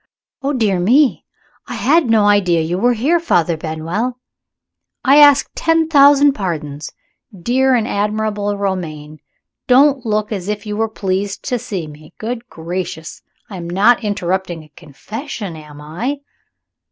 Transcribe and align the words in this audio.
"Oh, 0.41 0.51
dear 0.53 0.79
me! 0.79 1.25
I 1.67 1.75
had 1.75 2.09
no 2.09 2.25
idea 2.25 2.59
you 2.59 2.79
were 2.79 2.93
here, 2.93 3.19
Father 3.19 3.55
Benwell. 3.55 4.17
I 5.05 5.17
ask 5.17 5.47
ten 5.53 5.89
thousand 5.89 6.33
pardons. 6.33 6.91
Dear 7.39 7.75
and 7.75 7.87
admirable 7.87 8.57
Romayne, 8.57 9.11
you 9.19 9.19
don't 9.67 10.03
look 10.03 10.31
as 10.31 10.47
if 10.47 10.65
you 10.65 10.75
were 10.75 10.89
pleased 10.89 11.43
to 11.49 11.59
see 11.59 11.85
me. 11.85 12.15
Good 12.17 12.49
gracious! 12.49 13.21
I 13.47 13.57
am 13.57 13.69
not 13.69 14.03
interrupting 14.03 14.63
a 14.63 14.69
confession, 14.75 15.55
am 15.55 15.79
I?" 15.79 16.21